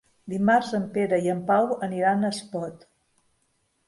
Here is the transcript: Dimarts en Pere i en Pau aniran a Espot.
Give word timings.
Dimarts 0.31 0.69
en 0.77 0.85
Pere 0.95 1.19
i 1.25 1.29
en 1.33 1.43
Pau 1.51 1.67
aniran 1.87 2.25
a 2.25 2.31
Espot. 2.37 2.89